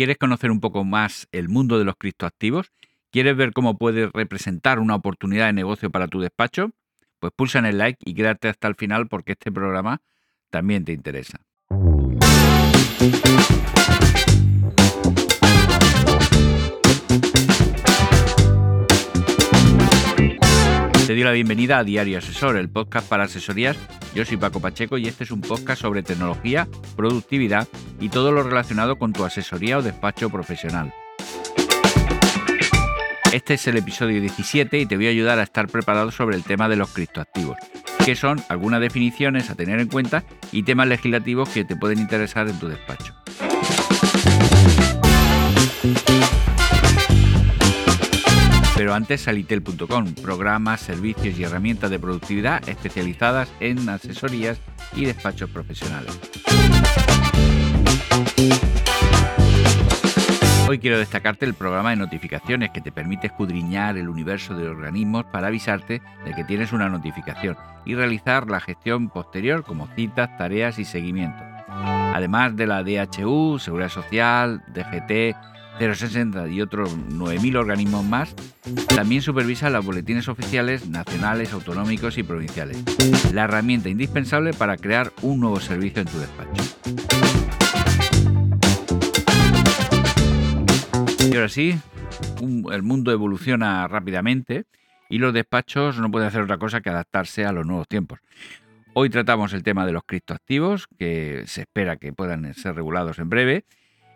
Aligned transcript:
¿Quieres 0.00 0.16
conocer 0.16 0.50
un 0.50 0.60
poco 0.60 0.82
más 0.82 1.28
el 1.30 1.50
mundo 1.50 1.78
de 1.78 1.84
los 1.84 1.94
criptoactivos? 1.94 2.72
¿Quieres 3.10 3.36
ver 3.36 3.52
cómo 3.52 3.76
puede 3.76 4.08
representar 4.10 4.78
una 4.78 4.94
oportunidad 4.94 5.44
de 5.44 5.52
negocio 5.52 5.90
para 5.90 6.08
tu 6.08 6.20
despacho? 6.20 6.70
Pues 7.18 7.34
pulsa 7.36 7.58
en 7.58 7.66
el 7.66 7.76
like 7.76 7.98
y 8.02 8.14
quédate 8.14 8.48
hasta 8.48 8.66
el 8.66 8.76
final 8.76 9.08
porque 9.08 9.32
este 9.32 9.52
programa 9.52 10.00
también 10.48 10.86
te 10.86 10.94
interesa. 10.94 11.42
Te 21.10 21.16
doy 21.16 21.24
la 21.24 21.32
bienvenida 21.32 21.78
a 21.78 21.82
Diario 21.82 22.18
Asesor, 22.18 22.56
el 22.56 22.70
podcast 22.70 23.08
para 23.08 23.24
asesorías. 23.24 23.76
Yo 24.14 24.24
soy 24.24 24.36
Paco 24.36 24.60
Pacheco 24.60 24.96
y 24.96 25.08
este 25.08 25.24
es 25.24 25.32
un 25.32 25.40
podcast 25.40 25.82
sobre 25.82 26.04
tecnología, 26.04 26.68
productividad 26.94 27.66
y 27.98 28.10
todo 28.10 28.30
lo 28.30 28.44
relacionado 28.44 28.96
con 28.96 29.12
tu 29.12 29.24
asesoría 29.24 29.78
o 29.78 29.82
despacho 29.82 30.30
profesional. 30.30 30.94
Este 33.32 33.54
es 33.54 33.66
el 33.66 33.78
episodio 33.78 34.20
17 34.20 34.78
y 34.78 34.86
te 34.86 34.94
voy 34.94 35.08
a 35.08 35.10
ayudar 35.10 35.40
a 35.40 35.42
estar 35.42 35.66
preparado 35.66 36.12
sobre 36.12 36.36
el 36.36 36.44
tema 36.44 36.68
de 36.68 36.76
los 36.76 36.90
criptoactivos, 36.90 37.56
que 38.04 38.14
son 38.14 38.40
algunas 38.48 38.80
definiciones 38.80 39.50
a 39.50 39.56
tener 39.56 39.80
en 39.80 39.88
cuenta 39.88 40.22
y 40.52 40.62
temas 40.62 40.86
legislativos 40.86 41.48
que 41.48 41.64
te 41.64 41.74
pueden 41.74 41.98
interesar 41.98 42.48
en 42.48 42.60
tu 42.60 42.68
despacho. 42.68 43.19
Pero 48.80 48.94
antes 48.94 49.20
salitel.com, 49.20 50.14
programas, 50.22 50.80
servicios 50.80 51.38
y 51.38 51.44
herramientas 51.44 51.90
de 51.90 51.98
productividad 51.98 52.66
especializadas 52.66 53.52
en 53.60 53.86
asesorías 53.86 54.58
y 54.94 55.04
despachos 55.04 55.50
profesionales. 55.50 56.18
Hoy 60.66 60.78
quiero 60.78 60.98
destacarte 60.98 61.44
el 61.44 61.52
programa 61.52 61.90
de 61.90 61.96
notificaciones 61.96 62.70
que 62.70 62.80
te 62.80 62.90
permite 62.90 63.26
escudriñar 63.26 63.98
el 63.98 64.08
universo 64.08 64.54
de 64.54 64.66
organismos 64.66 65.26
para 65.26 65.48
avisarte 65.48 66.00
de 66.24 66.32
que 66.34 66.44
tienes 66.44 66.72
una 66.72 66.88
notificación 66.88 67.58
y 67.84 67.94
realizar 67.94 68.48
la 68.48 68.60
gestión 68.60 69.10
posterior 69.10 69.62
como 69.62 69.88
citas, 69.88 70.34
tareas 70.38 70.78
y 70.78 70.86
seguimiento. 70.86 71.44
Además 71.68 72.56
de 72.56 72.66
la 72.66 72.82
DHU, 72.82 73.58
Seguridad 73.58 73.90
Social, 73.90 74.62
DGT, 74.68 75.36
060 75.80 76.48
y 76.48 76.60
otros 76.60 76.94
9.000 76.94 77.56
organismos 77.56 78.04
más, 78.04 78.34
también 78.94 79.22
supervisa 79.22 79.70
los 79.70 79.84
boletines 79.84 80.28
oficiales 80.28 80.86
nacionales, 80.88 81.54
autonómicos 81.54 82.18
y 82.18 82.22
provinciales, 82.22 82.84
la 83.32 83.44
herramienta 83.44 83.88
indispensable 83.88 84.52
para 84.52 84.76
crear 84.76 85.10
un 85.22 85.40
nuevo 85.40 85.58
servicio 85.58 86.02
en 86.02 86.08
tu 86.08 86.18
despacho. 86.18 86.62
Y 91.30 91.34
ahora 91.34 91.48
sí, 91.48 91.78
el 92.72 92.82
mundo 92.82 93.12
evoluciona 93.12 93.88
rápidamente 93.88 94.64
y 95.08 95.18
los 95.18 95.32
despachos 95.32 95.98
no 95.98 96.10
pueden 96.10 96.28
hacer 96.28 96.42
otra 96.42 96.58
cosa 96.58 96.82
que 96.82 96.90
adaptarse 96.90 97.46
a 97.46 97.52
los 97.52 97.66
nuevos 97.66 97.88
tiempos. 97.88 98.18
Hoy 98.92 99.08
tratamos 99.08 99.54
el 99.54 99.62
tema 99.62 99.86
de 99.86 99.92
los 99.92 100.02
criptoactivos, 100.04 100.88
que 100.98 101.44
se 101.46 101.62
espera 101.62 101.96
que 101.96 102.12
puedan 102.12 102.52
ser 102.54 102.74
regulados 102.74 103.18
en 103.18 103.30
breve, 103.30 103.64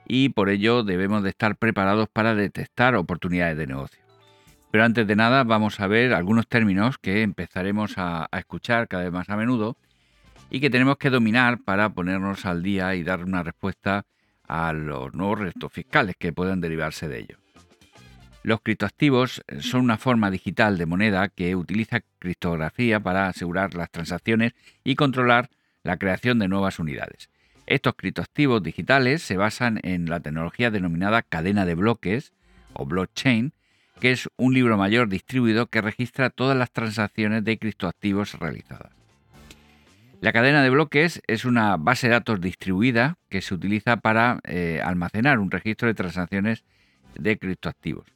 y 0.06 0.30
por 0.30 0.48
ello 0.48 0.82
debemos 0.82 1.22
de 1.22 1.30
estar 1.30 1.56
preparados 1.56 2.08
para 2.08 2.34
detectar 2.34 2.94
oportunidades 2.94 3.56
de 3.56 3.66
negocio. 3.66 4.04
Pero 4.70 4.84
antes 4.84 5.06
de 5.06 5.14
nada 5.14 5.44
vamos 5.44 5.78
a 5.78 5.86
ver 5.86 6.12
algunos 6.12 6.48
términos 6.48 6.98
que 6.98 7.22
empezaremos 7.22 7.94
a, 7.96 8.28
escuchar 8.36 8.88
cada 8.88 9.04
vez 9.04 9.12
más 9.12 9.30
a 9.30 9.36
menudo 9.36 9.76
y 10.50 10.60
que 10.60 10.68
tenemos 10.68 10.96
que 10.98 11.10
dominar 11.10 11.58
para 11.62 11.90
ponernos 11.90 12.44
al 12.44 12.62
día 12.62 12.94
y 12.94 13.04
dar 13.04 13.22
una 13.22 13.42
respuesta 13.42 14.04
a 14.46 14.72
los 14.72 15.14
nuevos 15.14 15.38
retos 15.38 15.72
fiscales 15.72 16.16
que 16.18 16.32
puedan 16.32 16.60
derivarse 16.60 17.08
de 17.08 17.20
ello. 17.20 17.38
Los 18.42 18.60
criptoactivos 18.60 19.42
son 19.60 19.82
una 19.82 19.96
forma 19.96 20.30
digital 20.30 20.76
de 20.76 20.86
moneda 20.86 21.28
que 21.28 21.56
utiliza 21.56 22.02
criptografía 22.18 23.00
para 23.00 23.28
asegurar 23.28 23.74
las 23.74 23.90
transacciones 23.90 24.54
y 24.82 24.96
controlar 24.96 25.50
la 25.82 25.98
creación 25.98 26.38
de 26.40 26.48
nuevas 26.48 26.78
unidades. 26.78 27.30
Estos 27.66 27.94
criptoactivos 27.94 28.62
digitales 28.62 29.22
se 29.22 29.38
basan 29.38 29.80
en 29.82 30.06
la 30.10 30.20
tecnología 30.20 30.70
denominada 30.70 31.22
cadena 31.22 31.64
de 31.64 31.74
bloques 31.74 32.32
o 32.74 32.84
blockchain, 32.84 33.52
que 34.00 34.10
es 34.10 34.28
un 34.36 34.52
libro 34.52 34.76
mayor 34.76 35.08
distribuido 35.08 35.68
que 35.68 35.80
registra 35.80 36.28
todas 36.28 36.58
las 36.58 36.72
transacciones 36.72 37.42
de 37.42 37.58
criptoactivos 37.58 38.38
realizadas. 38.38 38.92
La 40.20 40.32
cadena 40.32 40.62
de 40.62 40.70
bloques 40.70 41.22
es 41.26 41.44
una 41.44 41.76
base 41.76 42.08
de 42.08 42.14
datos 42.14 42.40
distribuida 42.40 43.16
que 43.30 43.40
se 43.40 43.54
utiliza 43.54 43.96
para 43.96 44.40
eh, 44.44 44.80
almacenar 44.84 45.38
un 45.38 45.50
registro 45.50 45.88
de 45.88 45.94
transacciones 45.94 46.64
de 47.14 47.38
criptoactivos. 47.38 48.06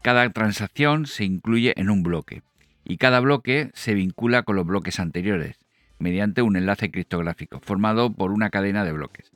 Cada 0.00 0.28
transacción 0.30 1.06
se 1.06 1.24
incluye 1.24 1.74
en 1.76 1.90
un 1.90 2.02
bloque 2.02 2.42
y 2.84 2.96
cada 2.96 3.20
bloque 3.20 3.70
se 3.74 3.94
vincula 3.94 4.44
con 4.44 4.56
los 4.56 4.66
bloques 4.66 5.00
anteriores 5.00 5.58
mediante 5.98 6.42
un 6.42 6.56
enlace 6.56 6.90
criptográfico 6.90 7.60
formado 7.60 8.12
por 8.12 8.32
una 8.32 8.50
cadena 8.50 8.84
de 8.84 8.92
bloques. 8.92 9.32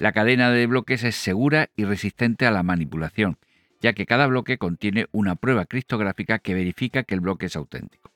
La 0.00 0.12
cadena 0.12 0.50
de 0.50 0.66
bloques 0.66 1.02
es 1.04 1.16
segura 1.16 1.70
y 1.76 1.84
resistente 1.84 2.46
a 2.46 2.50
la 2.50 2.62
manipulación, 2.62 3.36
ya 3.80 3.92
que 3.92 4.06
cada 4.06 4.26
bloque 4.26 4.58
contiene 4.58 5.06
una 5.12 5.34
prueba 5.34 5.64
criptográfica 5.66 6.38
que 6.38 6.54
verifica 6.54 7.02
que 7.02 7.14
el 7.14 7.20
bloque 7.20 7.46
es 7.46 7.56
auténtico. 7.56 8.12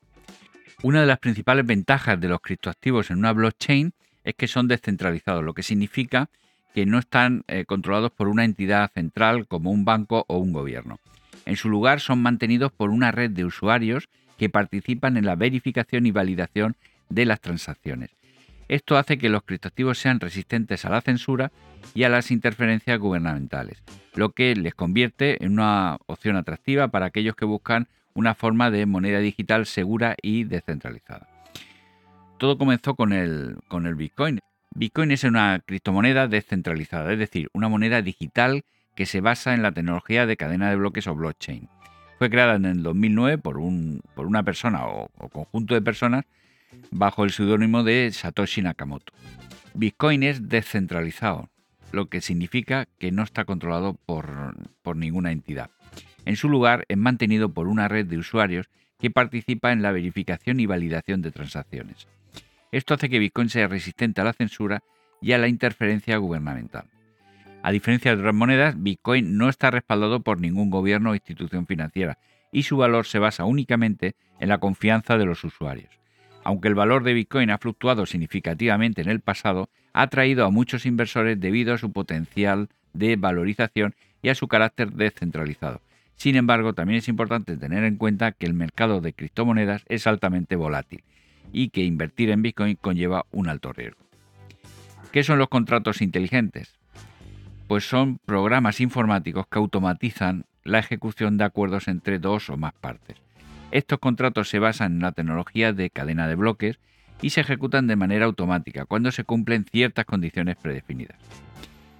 Una 0.81 1.01
de 1.01 1.07
las 1.07 1.19
principales 1.19 1.65
ventajas 1.65 2.19
de 2.19 2.27
los 2.27 2.41
criptoactivos 2.41 3.11
en 3.11 3.19
una 3.19 3.33
blockchain 3.33 3.93
es 4.23 4.35
que 4.35 4.47
son 4.47 4.67
descentralizados, 4.67 5.43
lo 5.43 5.53
que 5.53 5.63
significa 5.63 6.29
que 6.73 6.85
no 6.85 6.99
están 6.99 7.43
eh, 7.47 7.65
controlados 7.65 8.11
por 8.11 8.27
una 8.27 8.45
entidad 8.45 8.91
central 8.93 9.47
como 9.47 9.71
un 9.71 9.85
banco 9.85 10.25
o 10.27 10.37
un 10.37 10.51
gobierno. 10.53 10.99
En 11.45 11.55
su 11.55 11.69
lugar 11.69 11.99
son 11.99 12.21
mantenidos 12.21 12.71
por 12.71 12.89
una 12.89 13.11
red 13.11 13.31
de 13.31 13.45
usuarios 13.45 14.09
que 14.37 14.49
participan 14.49 15.17
en 15.17 15.25
la 15.25 15.35
verificación 15.35 16.05
y 16.05 16.11
validación 16.11 16.75
de 17.13 17.25
las 17.25 17.41
transacciones. 17.41 18.09
Esto 18.67 18.97
hace 18.97 19.17
que 19.17 19.29
los 19.29 19.43
criptoactivos 19.43 19.99
sean 19.99 20.19
resistentes 20.19 20.85
a 20.85 20.89
la 20.89 21.01
censura 21.01 21.51
y 21.93 22.03
a 22.03 22.09
las 22.09 22.31
interferencias 22.31 22.97
gubernamentales, 22.97 23.83
lo 24.15 24.31
que 24.31 24.55
les 24.55 24.73
convierte 24.73 25.43
en 25.43 25.53
una 25.53 25.97
opción 26.07 26.37
atractiva 26.37 26.87
para 26.87 27.07
aquellos 27.07 27.35
que 27.35 27.45
buscan 27.45 27.87
una 28.13 28.35
forma 28.35 28.71
de 28.71 28.85
moneda 28.85 29.19
digital 29.19 29.65
segura 29.65 30.15
y 30.21 30.45
descentralizada. 30.45 31.27
Todo 32.37 32.57
comenzó 32.57 32.95
con 32.95 33.13
el, 33.13 33.57
con 33.67 33.85
el 33.85 33.95
Bitcoin. 33.95 34.39
Bitcoin 34.75 35.11
es 35.11 35.23
una 35.23 35.61
criptomoneda 35.65 36.27
descentralizada, 36.27 37.13
es 37.13 37.19
decir, 37.19 37.49
una 37.53 37.69
moneda 37.69 38.01
digital 38.01 38.63
que 38.95 39.05
se 39.05 39.21
basa 39.21 39.53
en 39.53 39.61
la 39.61 39.71
tecnología 39.71 40.25
de 40.25 40.37
cadena 40.37 40.69
de 40.69 40.75
bloques 40.77 41.07
o 41.07 41.15
blockchain. 41.15 41.69
Fue 42.17 42.29
creada 42.29 42.55
en 42.55 42.65
el 42.65 42.83
2009 42.83 43.37
por, 43.39 43.57
un, 43.57 44.01
por 44.15 44.25
una 44.25 44.43
persona 44.43 44.85
o 44.85 45.09
conjunto 45.29 45.73
de 45.73 45.81
personas 45.81 46.25
bajo 46.91 47.23
el 47.23 47.31
seudónimo 47.31 47.83
de 47.83 48.11
Satoshi 48.11 48.61
Nakamoto. 48.61 49.13
Bitcoin 49.73 50.23
es 50.23 50.49
descentralizado, 50.49 51.49
lo 51.91 52.07
que 52.07 52.21
significa 52.21 52.87
que 52.99 53.11
no 53.11 53.23
está 53.23 53.45
controlado 53.45 53.95
por, 54.05 54.55
por 54.81 54.95
ninguna 54.95 55.31
entidad. 55.31 55.69
En 56.25 56.35
su 56.35 56.49
lugar, 56.49 56.85
es 56.87 56.97
mantenido 56.97 57.49
por 57.49 57.67
una 57.67 57.87
red 57.87 58.05
de 58.05 58.17
usuarios 58.17 58.69
que 58.99 59.11
participa 59.11 59.71
en 59.71 59.81
la 59.81 59.91
verificación 59.91 60.59
y 60.59 60.65
validación 60.65 61.21
de 61.21 61.31
transacciones. 61.31 62.07
Esto 62.71 62.93
hace 62.93 63.09
que 63.09 63.19
Bitcoin 63.19 63.49
sea 63.49 63.67
resistente 63.67 64.21
a 64.21 64.23
la 64.23 64.33
censura 64.33 64.81
y 65.21 65.33
a 65.33 65.37
la 65.37 65.47
interferencia 65.47 66.17
gubernamental. 66.17 66.85
A 67.61 67.71
diferencia 67.71 68.11
de 68.11 68.19
otras 68.19 68.35
monedas, 68.35 68.75
Bitcoin 68.81 69.37
no 69.37 69.47
está 69.47 69.71
respaldado 69.71 70.21
por 70.21 70.39
ningún 70.39 70.69
gobierno 70.69 71.11
o 71.11 71.15
institución 71.15 71.65
financiera 71.65 72.17
y 72.51 72.63
su 72.63 72.77
valor 72.77 73.05
se 73.05 73.19
basa 73.19 73.45
únicamente 73.45 74.15
en 74.39 74.49
la 74.49 74.57
confianza 74.57 75.17
de 75.17 75.25
los 75.25 75.43
usuarios. 75.43 76.02
Aunque 76.43 76.67
el 76.67 76.75
valor 76.75 77.03
de 77.03 77.13
Bitcoin 77.13 77.49
ha 77.49 77.57
fluctuado 77.57 78.05
significativamente 78.05 79.01
en 79.01 79.09
el 79.09 79.21
pasado, 79.21 79.69
ha 79.93 80.03
atraído 80.03 80.45
a 80.45 80.51
muchos 80.51 80.85
inversores 80.85 81.39
debido 81.39 81.73
a 81.73 81.77
su 81.77 81.91
potencial 81.91 82.69
de 82.93 83.15
valorización 83.15 83.95
y 84.21 84.29
a 84.29 84.35
su 84.35 84.47
carácter 84.47 84.91
descentralizado. 84.91 85.81
Sin 86.15 86.35
embargo, 86.35 86.73
también 86.73 86.99
es 86.99 87.07
importante 87.07 87.57
tener 87.57 87.83
en 87.83 87.97
cuenta 87.97 88.31
que 88.31 88.45
el 88.45 88.53
mercado 88.53 89.01
de 89.01 89.13
criptomonedas 89.13 89.83
es 89.87 90.07
altamente 90.07 90.55
volátil 90.55 91.03
y 91.51 91.69
que 91.69 91.83
invertir 91.83 92.29
en 92.29 92.41
Bitcoin 92.41 92.75
conlleva 92.75 93.25
un 93.31 93.49
alto 93.49 93.73
riesgo. 93.73 94.03
¿Qué 95.11 95.23
son 95.23 95.37
los 95.37 95.49
contratos 95.49 96.01
inteligentes? 96.01 96.79
Pues 97.67 97.87
son 97.87 98.19
programas 98.25 98.81
informáticos 98.81 99.47
que 99.47 99.59
automatizan 99.59 100.45
la 100.63 100.79
ejecución 100.79 101.37
de 101.37 101.43
acuerdos 101.43 101.87
entre 101.87 102.19
dos 102.19 102.49
o 102.49 102.57
más 102.57 102.73
partes. 102.73 103.17
Estos 103.73 103.97
contratos 103.97 104.49
se 104.49 104.59
basan 104.59 104.93
en 104.93 104.99
la 104.99 105.13
tecnología 105.13 105.73
de 105.73 105.89
cadena 105.89 106.27
de 106.27 106.35
bloques 106.35 106.77
y 107.23 107.31
se 107.31 107.41
ejecutan 107.41 107.87
de 107.87 107.95
manera 107.95 108.25
automática 108.25 108.85
cuando 108.85 109.11
se 109.11 109.23
cumplen 109.23 109.65
ciertas 109.65 110.05
condiciones 110.05 110.57
predefinidas. 110.57 111.17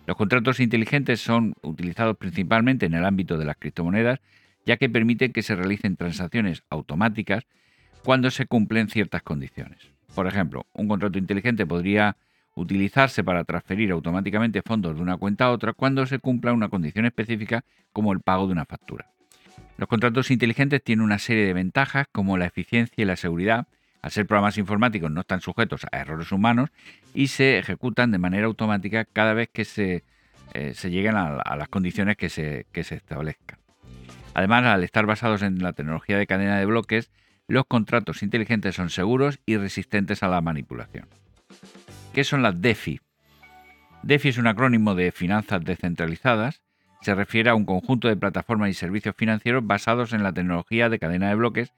Los 0.06 0.16
contratos 0.16 0.60
inteligentes 0.60 1.20
son 1.20 1.56
utilizados 1.64 2.16
principalmente 2.18 2.86
en 2.86 2.94
el 2.94 3.04
ámbito 3.04 3.40
de 3.40 3.46
las 3.46 3.58
criptomonedas, 3.58 4.20
ya 4.68 4.78
que 4.78 4.88
permiten 4.88 5.34
que 5.34 5.42
se 5.42 5.56
realicen 5.56 5.96
transacciones 5.96 6.62
automáticas 6.70 7.48
cuando 8.04 8.30
se 8.30 8.46
cumplen 8.46 8.88
ciertas 8.88 9.24
condiciones. 9.24 9.80
Por 10.14 10.28
ejemplo, 10.28 10.68
un 10.74 10.88
contrato 10.88 11.18
inteligente 11.18 11.66
podría 11.66 12.18
utilizarse 12.54 13.24
para 13.24 13.46
transferir 13.46 13.92
automáticamente 13.94 14.62
fondos 14.62 14.96
de 14.96 15.02
una 15.02 15.18
cuenta 15.18 15.46
a 15.46 15.52
otra 15.52 15.74
cuando 15.74 16.06
se 16.06 16.20
cumpla 16.20 16.54
una 16.54 16.70
condición 16.70 17.08
específica 17.08 17.66
como 17.92 18.14
el 18.14 18.20
pago 18.20 18.46
de 18.46 18.54
una 18.54 18.66
factura. 18.66 19.13
Los 19.84 19.90
contratos 19.90 20.32
inteligentes 20.32 20.82
tienen 20.82 21.04
una 21.04 21.20
serie 21.20 21.46
de 21.46 21.52
ventajas 21.52 22.08
como 22.10 22.38
la 22.38 22.46
eficiencia 22.46 23.02
y 23.02 23.04
la 23.04 23.18
seguridad. 23.18 23.68
Al 24.02 24.12
ser 24.12 24.26
programas 24.26 24.58
informáticos 24.58 25.12
no 25.12 25.20
están 25.20 25.42
sujetos 25.42 25.82
a 25.92 25.98
errores 25.98 26.32
humanos 26.32 26.70
y 27.14 27.28
se 27.28 27.58
ejecutan 27.58 28.10
de 28.10 28.18
manera 28.18 28.46
automática 28.46 29.04
cada 29.04 29.34
vez 29.34 29.50
que 29.52 29.66
se, 29.66 30.06
eh, 30.54 30.74
lleguen 30.84 31.18
a, 31.18 31.58
las 31.58 31.68
condiciones 31.68 32.16
que 32.16 32.30
se, 32.30 32.66
que 32.72 32.86
se 32.86 32.96
establezcan. 32.96 33.60
Además, 34.34 34.64
al 34.68 34.86
estar 34.86 35.06
basados 35.06 35.42
en 35.42 35.62
la 35.62 35.74
tecnología 35.74 36.18
de 36.18 36.28
cadena 36.28 36.58
de 36.58 36.66
bloques, 36.66 37.12
los 37.50 37.66
contratos 37.66 38.24
inteligentes 38.24 38.76
son 38.76 38.90
seguros 38.90 39.42
y 39.46 39.58
resistentes 39.58 40.24
a 40.24 40.30
la 40.30 40.40
manipulación. 40.40 41.10
¿Qué 42.14 42.24
son 42.24 42.42
las 42.42 42.62
DeFi? 42.62 43.02
DeFi 44.04 44.30
es 44.30 44.38
un 44.38 44.48
acrónimo 44.48 44.96
de 44.96 45.12
finanzas 45.12 45.62
descentralizadas. 45.62 46.62
Se 47.04 47.14
refiere 47.14 47.50
a 47.50 47.56
un 47.56 47.66
conjunto 47.66 48.08
de 48.08 48.16
plataformas 48.16 48.70
y 48.70 48.74
servicios 48.74 49.14
financieros 49.18 49.68
basados 49.68 50.14
en 50.14 50.24
la 50.24 50.32
tecnología 50.32 50.88
de 50.88 51.00
cadena 51.00 51.28
de 51.28 51.36
bloques 51.36 51.74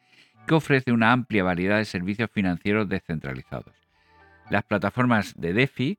que 0.45 0.54
ofrece 0.54 0.92
una 0.92 1.12
amplia 1.12 1.44
variedad 1.44 1.80
de 1.80 1.86
servicios 1.86 2.30
financieros 2.31 2.88
descentralizados. 2.88 3.74
Las 4.51 4.63
plataformas 4.66 5.33
de 5.36 5.54
DeFi 5.54 5.98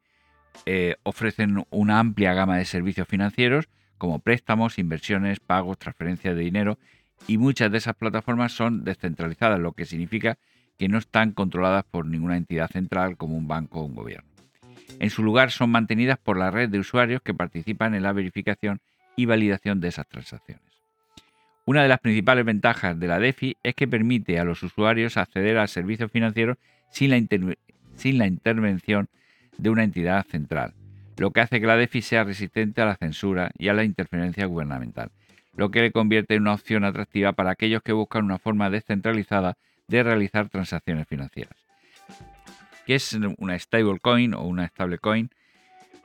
eh, 0.65 0.95
ofrecen 1.03 1.67
una 1.71 1.99
amplia 1.99 2.35
gama 2.35 2.57
de 2.57 2.65
servicios 2.65 3.09
financieros 3.09 3.69
como 3.99 4.21
préstamos, 4.21 4.79
inversiones, 4.79 5.41
pagos, 5.41 5.77
transferencias 5.77 6.37
de 6.37 6.43
dinero 6.43 6.79
y 7.27 7.39
muchas 7.39 7.73
de 7.73 7.79
esas 7.79 7.97
plataformas 7.97 8.53
son 8.53 8.85
descentralizadas, 8.85 9.59
lo 9.59 9.73
que 9.73 9.87
significa 9.87 10.39
que 10.79 10.87
no 10.87 10.99
están 10.99 11.33
controladas 11.33 11.85
por 11.85 12.07
ninguna 12.07 12.37
entidad 12.37 12.71
central 12.71 13.17
como 13.17 13.37
un 13.37 13.49
banco 13.49 13.81
o 13.81 13.87
un 13.87 13.97
gobierno. 13.97 14.31
En 15.01 15.11
su 15.11 15.25
lugar 15.25 15.51
son 15.51 15.71
mantenidas 15.71 16.17
por 16.17 16.37
la 16.37 16.53
red 16.53 16.69
de 16.69 16.79
usuarios 16.79 17.23
que 17.23 17.35
participan 17.35 17.97
en 17.97 18.05
la 18.05 18.13
verificación 18.13 18.81
y 19.17 19.27
validación 19.27 19.81
de 19.81 19.89
esas 19.89 20.07
transacciones. 20.07 20.63
Una 21.65 21.83
de 21.83 21.89
las 21.89 22.01
principales 22.01 22.45
ventajas 22.45 22.99
de 22.99 23.09
la 23.09 23.19
DeFi 23.19 23.57
es 23.63 23.75
que 23.75 23.89
permite 23.89 24.39
a 24.39 24.45
los 24.45 24.63
usuarios 24.63 25.17
acceder 25.17 25.59
a 25.59 25.67
servicios 25.67 26.13
financieros 26.13 26.59
sin 26.91 27.11
la, 27.11 27.57
sin 27.97 28.19
la 28.19 28.27
intervención 28.27 29.09
de 29.59 29.71
una 29.71 29.83
entidad 29.83 30.25
central, 30.27 30.75
lo 31.17 31.33
que 31.33 31.41
hace 31.41 31.61
que 31.61 31.67
la 31.67 31.77
DeFi 31.77 32.03
sea 32.03 32.25
resistente 32.25 32.83
a 32.83 32.87
la 32.87 32.97
censura 32.97 33.51
y 33.59 33.69
a 33.69 33.75
la 33.75 33.85
interferencia 33.85 34.47
gubernamental 34.47 35.11
lo 35.57 35.71
que 35.71 35.81
le 35.81 35.91
convierte 35.91 36.35
en 36.35 36.43
una 36.43 36.55
opción 36.55 36.85
atractiva 36.85 37.33
para 37.33 37.51
aquellos 37.51 37.83
que 37.83 37.93
buscan 37.93 38.25
una 38.25 38.39
forma 38.39 38.71
descentralizada 38.71 39.57
de 39.89 40.03
realizar 40.03 40.49
transacciones 40.49 41.09
financieras. 41.09 41.57
¿Qué 42.87 42.95
es 42.95 43.19
una 43.39 43.59
stablecoin 43.59 44.35
o 44.35 44.43
una 44.43 44.69
stablecoin? 44.69 45.31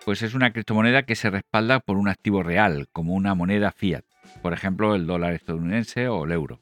Pues 0.05 0.23
es 0.23 0.33
una 0.33 0.51
criptomoneda 0.51 1.03
que 1.03 1.15
se 1.15 1.29
respalda 1.29 1.79
por 1.79 1.97
un 1.97 2.07
activo 2.07 2.41
real, 2.41 2.87
como 2.91 3.13
una 3.13 3.35
moneda 3.35 3.71
fiat, 3.71 4.03
por 4.41 4.51
ejemplo 4.51 4.95
el 4.95 5.05
dólar 5.05 5.33
estadounidense 5.33 6.07
o 6.07 6.25
el 6.25 6.31
euro. 6.31 6.59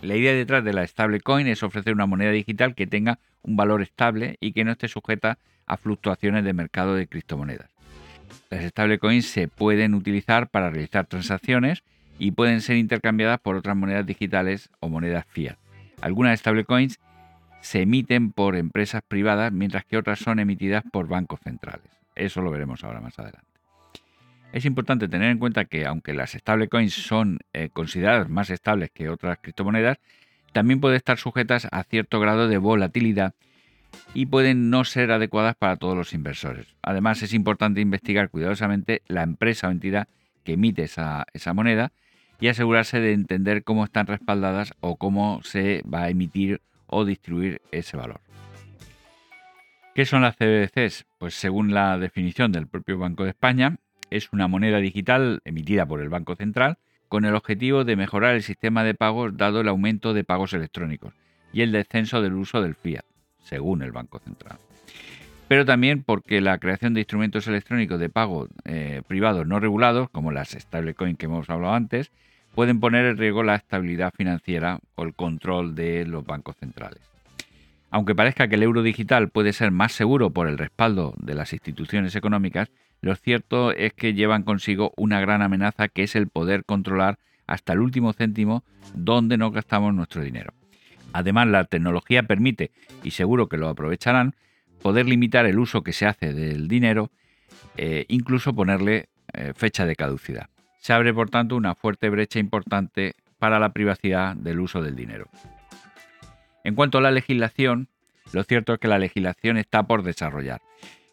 La 0.00 0.16
idea 0.16 0.32
detrás 0.32 0.64
de 0.64 0.72
la 0.72 0.86
stablecoin 0.86 1.46
es 1.46 1.62
ofrecer 1.62 1.92
una 1.92 2.06
moneda 2.06 2.30
digital 2.30 2.74
que 2.74 2.86
tenga 2.86 3.18
un 3.42 3.56
valor 3.56 3.82
estable 3.82 4.38
y 4.40 4.52
que 4.52 4.64
no 4.64 4.72
esté 4.72 4.88
sujeta 4.88 5.38
a 5.66 5.76
fluctuaciones 5.76 6.42
de 6.42 6.54
mercado 6.54 6.94
de 6.94 7.06
criptomonedas. 7.06 7.70
Las 8.48 8.64
stablecoins 8.64 9.26
se 9.26 9.46
pueden 9.46 9.94
utilizar 9.94 10.48
para 10.48 10.70
realizar 10.70 11.06
transacciones 11.06 11.82
y 12.18 12.30
pueden 12.30 12.62
ser 12.62 12.76
intercambiadas 12.76 13.40
por 13.40 13.56
otras 13.56 13.76
monedas 13.76 14.06
digitales 14.06 14.70
o 14.80 14.88
monedas 14.88 15.26
fiat. 15.28 15.58
Algunas 16.00 16.40
stablecoins 16.40 16.98
se 17.60 17.82
emiten 17.82 18.32
por 18.32 18.56
empresas 18.56 19.02
privadas 19.06 19.52
mientras 19.52 19.84
que 19.84 19.98
otras 19.98 20.18
son 20.18 20.38
emitidas 20.38 20.82
por 20.90 21.06
bancos 21.06 21.40
centrales. 21.40 21.99
Eso 22.14 22.42
lo 22.42 22.50
veremos 22.50 22.84
ahora 22.84 23.00
más 23.00 23.18
adelante. 23.18 23.50
Es 24.52 24.64
importante 24.64 25.08
tener 25.08 25.30
en 25.30 25.38
cuenta 25.38 25.64
que 25.64 25.86
aunque 25.86 26.12
las 26.12 26.32
stablecoins 26.32 26.92
son 26.92 27.38
eh, 27.52 27.68
consideradas 27.72 28.28
más 28.28 28.50
estables 28.50 28.90
que 28.90 29.08
otras 29.08 29.38
criptomonedas, 29.40 29.98
también 30.52 30.80
pueden 30.80 30.96
estar 30.96 31.18
sujetas 31.18 31.68
a 31.70 31.84
cierto 31.84 32.18
grado 32.18 32.48
de 32.48 32.58
volatilidad 32.58 33.34
y 34.14 34.26
pueden 34.26 34.70
no 34.70 34.84
ser 34.84 35.12
adecuadas 35.12 35.54
para 35.56 35.76
todos 35.76 35.96
los 35.96 36.12
inversores. 36.12 36.66
Además, 36.82 37.22
es 37.22 37.32
importante 37.32 37.80
investigar 37.80 38.30
cuidadosamente 38.30 39.02
la 39.06 39.22
empresa 39.22 39.68
o 39.68 39.70
entidad 39.70 40.08
que 40.42 40.54
emite 40.54 40.82
esa, 40.82 41.26
moneda 41.54 41.92
y 42.40 42.48
asegurarse 42.48 43.00
de 43.00 43.12
entender 43.12 43.62
cómo 43.62 43.84
están 43.84 44.06
respaldadas 44.06 44.72
o 44.80 44.96
cómo 44.96 45.40
se 45.44 45.82
va 45.82 46.04
a 46.04 46.10
emitir 46.10 46.60
o 46.86 47.04
distribuir 47.04 47.60
ese 47.70 47.96
valor. 47.96 48.20
¿Qué 50.00 50.06
son 50.06 50.22
las 50.22 50.36
CBDCs? 50.36 51.04
Pues 51.18 51.34
según 51.34 51.74
la 51.74 51.98
definición 51.98 52.52
del 52.52 52.66
propio 52.66 52.96
Banco 52.96 53.24
de 53.24 53.28
España, 53.28 53.76
es 54.08 54.32
una 54.32 54.48
moneda 54.48 54.78
digital 54.78 55.42
emitida 55.44 55.84
por 55.84 56.00
el 56.00 56.08
Banco 56.08 56.36
Central 56.36 56.78
con 57.08 57.26
el 57.26 57.34
objetivo 57.34 57.84
de 57.84 57.96
mejorar 57.96 58.34
el 58.34 58.42
sistema 58.42 58.82
de 58.82 58.94
pagos 58.94 59.36
dado 59.36 59.60
el 59.60 59.68
aumento 59.68 60.14
de 60.14 60.24
pagos 60.24 60.54
electrónicos 60.54 61.12
y 61.52 61.60
el 61.60 61.72
descenso 61.72 62.22
del 62.22 62.32
uso 62.32 62.62
del 62.62 62.76
fiat 62.76 63.04
según 63.44 63.82
el 63.82 63.92
Banco 63.92 64.20
Central. 64.20 64.56
Pero 65.48 65.66
también 65.66 66.02
porque 66.02 66.40
la 66.40 66.56
creación 66.56 66.94
de 66.94 67.00
instrumentos 67.00 67.46
electrónicos 67.46 68.00
de 68.00 68.08
pago 68.08 68.48
eh, 68.64 69.02
privados 69.06 69.46
no 69.46 69.60
regulados, 69.60 70.08
como 70.08 70.32
las 70.32 70.52
stablecoins 70.52 71.18
que 71.18 71.26
hemos 71.26 71.50
hablado 71.50 71.74
antes, 71.74 72.10
pueden 72.54 72.80
poner 72.80 73.04
en 73.04 73.18
riesgo 73.18 73.42
la 73.42 73.56
estabilidad 73.56 74.14
financiera 74.16 74.78
o 74.94 75.02
el 75.02 75.12
control 75.12 75.74
de 75.74 76.06
los 76.06 76.24
bancos 76.24 76.56
centrales. 76.56 77.02
Aunque 77.90 78.14
parezca 78.14 78.48
que 78.48 78.54
el 78.54 78.62
euro 78.62 78.82
digital 78.82 79.30
puede 79.30 79.52
ser 79.52 79.72
más 79.72 79.92
seguro 79.92 80.30
por 80.30 80.46
el 80.46 80.58
respaldo 80.58 81.14
de 81.18 81.34
las 81.34 81.52
instituciones 81.52 82.14
económicas, 82.14 82.70
lo 83.00 83.16
cierto 83.16 83.72
es 83.72 83.92
que 83.94 84.14
llevan 84.14 84.44
consigo 84.44 84.92
una 84.96 85.20
gran 85.20 85.42
amenaza 85.42 85.88
que 85.88 86.04
es 86.04 86.14
el 86.14 86.28
poder 86.28 86.64
controlar 86.64 87.18
hasta 87.46 87.72
el 87.72 87.80
último 87.80 88.12
céntimo 88.12 88.62
dónde 88.94 89.36
nos 89.36 89.52
gastamos 89.52 89.92
nuestro 89.92 90.22
dinero. 90.22 90.52
Además, 91.12 91.48
la 91.48 91.64
tecnología 91.64 92.22
permite, 92.22 92.70
y 93.02 93.10
seguro 93.10 93.48
que 93.48 93.56
lo 93.56 93.68
aprovecharán, 93.68 94.36
poder 94.82 95.06
limitar 95.06 95.46
el 95.46 95.58
uso 95.58 95.82
que 95.82 95.92
se 95.92 96.06
hace 96.06 96.32
del 96.32 96.68
dinero, 96.68 97.10
e 97.76 98.04
incluso 98.08 98.54
ponerle 98.54 99.08
eh, 99.32 99.52
fecha 99.56 99.84
de 99.86 99.96
caducidad. 99.96 100.48
Se 100.78 100.92
abre, 100.92 101.12
por 101.12 101.30
tanto, 101.30 101.56
una 101.56 101.74
fuerte 101.74 102.08
brecha 102.08 102.38
importante 102.38 103.14
para 103.38 103.58
la 103.58 103.72
privacidad 103.72 104.36
del 104.36 104.60
uso 104.60 104.80
del 104.80 104.94
dinero. 104.94 105.28
En 106.64 106.74
cuanto 106.74 106.98
a 106.98 107.00
la 107.00 107.10
legislación, 107.10 107.88
lo 108.32 108.44
cierto 108.44 108.74
es 108.74 108.80
que 108.80 108.88
la 108.88 108.98
legislación 108.98 109.56
está 109.56 109.82
por 109.84 110.02
desarrollar. 110.02 110.60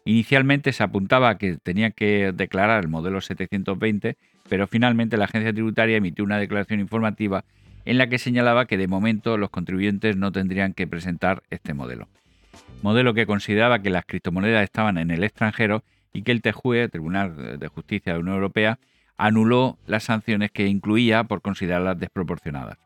Inicialmente 0.04 0.72
se 0.72 0.82
apuntaba 0.82 1.30
a 1.30 1.38
que 1.38 1.56
tenía 1.56 1.90
que 1.90 2.32
declarar 2.34 2.82
el 2.82 2.88
modelo 2.88 3.20
720, 3.20 4.16
pero 4.48 4.66
finalmente 4.66 5.16
la 5.16 5.26
agencia 5.26 5.52
tributaria 5.52 5.96
emitió 5.96 6.24
una 6.24 6.38
declaración 6.38 6.80
informativa 6.80 7.44
en 7.84 7.98
la 7.98 8.08
que 8.08 8.18
señalaba 8.18 8.66
que 8.66 8.76
de 8.76 8.88
momento 8.88 9.36
los 9.36 9.50
contribuyentes 9.50 10.16
no 10.16 10.32
tendrían 10.32 10.74
que 10.74 10.86
presentar 10.86 11.42
este 11.50 11.74
modelo. 11.74 12.08
Modelo 12.82 13.14
que 13.14 13.26
consideraba 13.26 13.80
que 13.80 13.90
las 13.90 14.04
criptomonedas 14.04 14.64
estaban 14.64 14.98
en 14.98 15.10
el 15.10 15.24
extranjero 15.24 15.82
y 16.12 16.22
que 16.22 16.32
el 16.32 16.42
TJUE, 16.42 16.88
Tribunal 16.88 17.58
de 17.58 17.68
Justicia 17.68 18.12
de 18.12 18.18
la 18.18 18.22
Unión 18.22 18.36
Europea, 18.36 18.78
anuló 19.16 19.78
las 19.86 20.04
sanciones 20.04 20.50
que 20.50 20.66
incluía 20.66 21.24
por 21.24 21.42
considerarlas 21.42 21.98
desproporcionadas. 21.98 22.78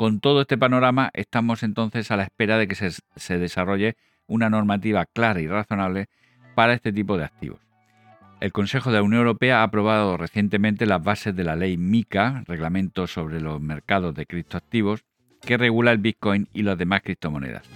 Con 0.00 0.20
todo 0.20 0.40
este 0.40 0.56
panorama, 0.56 1.10
estamos 1.12 1.62
entonces 1.62 2.10
a 2.10 2.16
la 2.16 2.22
espera 2.22 2.56
de 2.56 2.66
que 2.66 2.74
se, 2.74 3.38
desarrolle 3.38 3.98
una 4.26 4.48
normativa 4.48 5.04
clara 5.04 5.42
y 5.42 5.46
razonable 5.46 6.08
para 6.54 6.72
este 6.72 6.90
tipo 6.90 7.18
de 7.18 7.24
activos. 7.24 7.60
El 8.40 8.50
Consejo 8.50 8.90
de 8.90 8.96
la 8.96 9.02
Unión 9.02 9.20
Europea 9.20 9.60
ha 9.60 9.64
aprobado 9.64 10.16
recientemente 10.16 10.86
las 10.86 11.04
bases 11.04 11.36
de 11.36 11.44
la 11.44 11.54
ley 11.54 11.76
MICA, 11.76 12.44
Reglamento 12.46 13.06
sobre 13.06 13.42
los 13.42 13.60
mercados 13.60 14.14
de 14.14 14.24
criptoactivos, 14.24 15.04
que 15.42 15.58
regula 15.58 15.92
el 15.92 15.98
Bitcoin 15.98 16.48
y 16.54 16.62
las 16.62 16.78
demás 16.78 17.02
criptomonedas. 17.02 17.68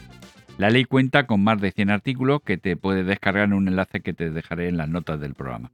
La 0.57 0.71
ley 0.71 0.87
cuenta 0.87 1.27
con 1.27 1.45
más 1.45 1.61
de 1.61 1.73
100 1.73 1.91
artículos 1.91 2.41
que 2.41 2.57
te 2.57 2.79
puedes 2.79 3.07
descargar 3.07 3.45
en 3.45 3.53
un 3.53 3.69
enlace 3.69 4.01
que 4.01 4.15
te 4.15 4.31
dejaré 4.31 4.69
en 4.69 4.79
las 4.79 4.89
notas 4.89 5.21
del 5.21 5.35
programa. 5.35 5.73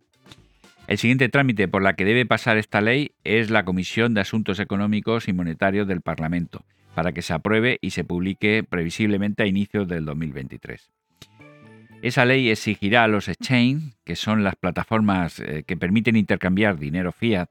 El 0.90 0.98
siguiente 0.98 1.28
trámite 1.28 1.68
por 1.68 1.82
la 1.82 1.92
que 1.92 2.04
debe 2.04 2.26
pasar 2.26 2.58
esta 2.58 2.80
ley 2.80 3.12
es 3.22 3.48
la 3.48 3.64
Comisión 3.64 4.12
de 4.12 4.22
Asuntos 4.22 4.58
Económicos 4.58 5.28
y 5.28 5.32
Monetarios 5.32 5.86
del 5.86 6.00
Parlamento, 6.00 6.64
para 6.96 7.12
que 7.12 7.22
se 7.22 7.32
apruebe 7.32 7.78
y 7.80 7.90
se 7.90 8.02
publique 8.02 8.64
previsiblemente 8.68 9.44
a 9.44 9.46
inicios 9.46 9.86
del 9.86 10.04
2023. 10.04 10.90
Esa 12.02 12.24
ley 12.24 12.50
exigirá 12.50 13.04
a 13.04 13.06
los 13.06 13.28
exchange, 13.28 13.94
que 14.02 14.16
son 14.16 14.42
las 14.42 14.56
plataformas 14.56 15.38
eh, 15.38 15.62
que 15.64 15.76
permiten 15.76 16.16
intercambiar 16.16 16.76
dinero 16.76 17.12
fiat 17.12 17.48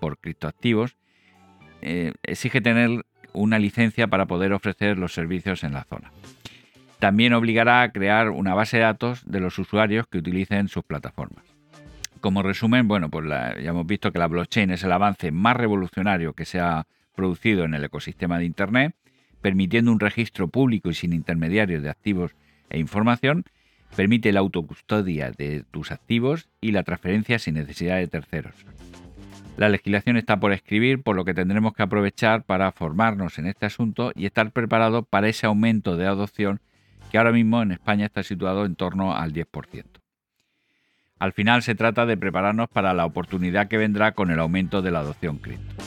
por 0.00 0.18
criptoactivos, 0.18 0.96
eh, 1.82 2.12
exige 2.24 2.60
tener 2.60 3.06
una 3.32 3.60
licencia 3.60 4.08
para 4.08 4.26
poder 4.26 4.52
ofrecer 4.52 4.98
los 4.98 5.14
servicios 5.14 5.62
en 5.62 5.74
la 5.74 5.84
zona. 5.84 6.10
También 6.98 7.34
obligará 7.34 7.82
a 7.82 7.92
crear 7.92 8.30
una 8.30 8.54
base 8.54 8.78
de 8.78 8.82
datos 8.82 9.22
de 9.30 9.38
los 9.38 9.60
usuarios 9.60 10.08
que 10.08 10.18
utilicen 10.18 10.66
sus 10.66 10.82
plataformas. 10.82 11.49
Como 12.20 12.42
resumen, 12.42 12.86
bueno, 12.86 13.08
pues 13.08 13.26
ya 13.28 13.70
hemos 13.70 13.86
visto 13.86 14.12
que 14.12 14.18
la 14.18 14.26
blockchain 14.26 14.70
es 14.70 14.84
el 14.84 14.92
avance 14.92 15.32
más 15.32 15.56
revolucionario 15.56 16.34
que 16.34 16.44
se 16.44 16.60
ha 16.60 16.86
producido 17.14 17.64
en 17.64 17.74
el 17.74 17.84
ecosistema 17.84 18.38
de 18.38 18.44
Internet, 18.44 18.94
permitiendo 19.40 19.90
un 19.90 20.00
registro 20.00 20.48
público 20.48 20.90
y 20.90 20.94
sin 20.94 21.12
intermediarios 21.12 21.82
de 21.82 21.90
activos 21.90 22.32
e 22.68 22.78
información 22.78 23.44
permite 23.96 24.32
la 24.32 24.40
autocustodia 24.40 25.30
de 25.30 25.64
tus 25.70 25.90
activos 25.90 26.48
y 26.60 26.72
la 26.72 26.82
transferencia 26.82 27.38
sin 27.38 27.54
necesidad 27.54 27.96
de 27.96 28.06
terceros. 28.06 28.54
La 29.56 29.68
legislación 29.68 30.16
está 30.16 30.38
por 30.38 30.52
escribir, 30.52 31.02
por 31.02 31.16
lo 31.16 31.24
que 31.24 31.34
tendremos 31.34 31.74
que 31.74 31.82
aprovechar 31.82 32.44
para 32.44 32.72
formarnos 32.72 33.38
en 33.38 33.46
este 33.46 33.66
asunto 33.66 34.12
y 34.14 34.26
estar 34.26 34.52
preparados 34.52 35.04
para 35.08 35.28
ese 35.28 35.46
aumento 35.46 35.96
de 35.96 36.06
adopción 36.06 36.60
que 37.10 37.18
ahora 37.18 37.32
mismo 37.32 37.60
en 37.62 37.72
España 37.72 38.06
está 38.06 38.22
situado 38.22 38.64
en 38.64 38.76
torno 38.76 39.14
al 39.14 39.32
10%. 39.32 39.99
Al 41.20 41.34
final 41.34 41.62
se 41.62 41.74
trata 41.74 42.06
de 42.06 42.16
prepararnos 42.16 42.70
para 42.70 42.94
la 42.94 43.04
oportunidad 43.04 43.68
que 43.68 43.76
vendrá 43.76 44.12
con 44.12 44.30
el 44.30 44.40
aumento 44.40 44.80
de 44.80 44.90
la 44.90 45.00
adopción 45.00 45.36
cripto. 45.36 45.84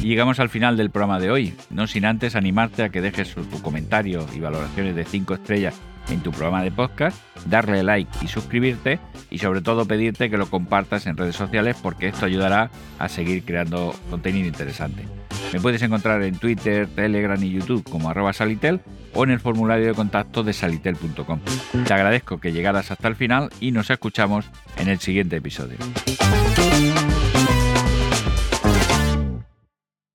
Y 0.00 0.06
llegamos 0.06 0.38
al 0.38 0.48
final 0.48 0.76
del 0.76 0.90
programa 0.90 1.18
de 1.18 1.32
hoy, 1.32 1.54
no 1.68 1.88
sin 1.88 2.04
antes 2.04 2.36
animarte 2.36 2.84
a 2.84 2.90
que 2.90 3.00
dejes 3.00 3.34
tu 3.34 3.60
comentario 3.60 4.24
y 4.32 4.38
valoraciones 4.38 4.94
de 4.94 5.04
5 5.04 5.34
estrellas 5.34 5.80
en 6.10 6.20
tu 6.20 6.30
programa 6.30 6.62
de 6.62 6.70
podcast, 6.70 7.20
darle 7.46 7.82
like 7.82 8.10
y 8.22 8.28
suscribirte 8.28 9.00
y 9.30 9.38
sobre 9.38 9.62
todo 9.62 9.84
pedirte 9.84 10.30
que 10.30 10.38
lo 10.38 10.48
compartas 10.48 11.06
en 11.06 11.16
redes 11.16 11.34
sociales 11.34 11.76
porque 11.82 12.06
esto 12.06 12.24
ayudará 12.24 12.70
a 13.00 13.08
seguir 13.08 13.44
creando 13.44 13.94
contenido 14.10 14.46
interesante. 14.46 15.06
Me 15.52 15.60
puedes 15.60 15.82
encontrar 15.82 16.22
en 16.22 16.36
Twitter, 16.36 16.86
Telegram 16.88 17.42
y 17.42 17.50
YouTube 17.50 17.82
como 17.88 18.08
arroba 18.08 18.32
salitel 18.32 18.80
o 19.14 19.24
en 19.24 19.30
el 19.30 19.40
formulario 19.40 19.86
de 19.86 19.94
contacto 19.94 20.42
de 20.42 20.52
salitel.com. 20.52 21.40
Te 21.86 21.92
agradezco 21.92 22.38
que 22.38 22.52
llegaras 22.52 22.90
hasta 22.90 23.08
el 23.08 23.16
final 23.16 23.50
y 23.60 23.72
nos 23.72 23.90
escuchamos 23.90 24.46
en 24.76 24.88
el 24.88 25.00
siguiente 25.00 25.36
episodio. 25.36 25.78